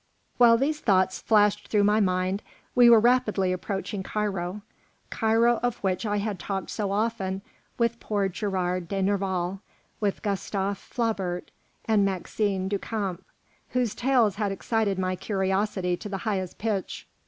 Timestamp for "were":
2.89-2.99